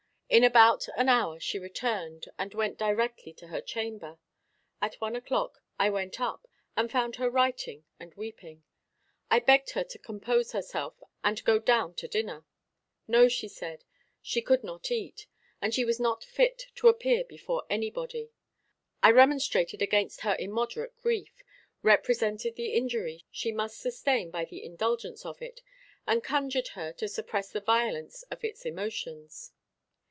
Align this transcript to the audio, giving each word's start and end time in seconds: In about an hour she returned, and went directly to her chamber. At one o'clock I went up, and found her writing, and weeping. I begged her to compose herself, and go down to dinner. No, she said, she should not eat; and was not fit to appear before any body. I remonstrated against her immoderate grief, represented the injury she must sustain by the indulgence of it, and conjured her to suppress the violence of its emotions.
In 0.33 0.45
about 0.45 0.87
an 0.95 1.09
hour 1.09 1.41
she 1.41 1.59
returned, 1.59 2.29
and 2.39 2.53
went 2.53 2.77
directly 2.77 3.33
to 3.33 3.47
her 3.47 3.59
chamber. 3.59 4.17
At 4.81 4.95
one 5.01 5.13
o'clock 5.13 5.61
I 5.77 5.89
went 5.89 6.21
up, 6.21 6.47
and 6.73 6.89
found 6.89 7.17
her 7.17 7.29
writing, 7.29 7.83
and 7.99 8.15
weeping. 8.15 8.63
I 9.29 9.39
begged 9.39 9.71
her 9.71 9.83
to 9.83 9.99
compose 9.99 10.53
herself, 10.53 11.03
and 11.21 11.43
go 11.43 11.59
down 11.59 11.95
to 11.95 12.07
dinner. 12.07 12.45
No, 13.09 13.27
she 13.27 13.49
said, 13.49 13.83
she 14.21 14.41
should 14.41 14.63
not 14.63 14.89
eat; 14.89 15.27
and 15.61 15.75
was 15.85 15.99
not 15.99 16.23
fit 16.23 16.67
to 16.75 16.87
appear 16.87 17.25
before 17.25 17.65
any 17.69 17.89
body. 17.89 18.31
I 19.03 19.11
remonstrated 19.11 19.81
against 19.81 20.21
her 20.21 20.37
immoderate 20.39 20.95
grief, 21.01 21.43
represented 21.83 22.55
the 22.55 22.69
injury 22.71 23.25
she 23.31 23.51
must 23.51 23.81
sustain 23.81 24.31
by 24.31 24.45
the 24.45 24.63
indulgence 24.63 25.25
of 25.25 25.41
it, 25.41 25.61
and 26.07 26.23
conjured 26.23 26.69
her 26.69 26.93
to 26.93 27.09
suppress 27.09 27.51
the 27.51 27.59
violence 27.59 28.23
of 28.31 28.45
its 28.45 28.65
emotions. 28.65 29.51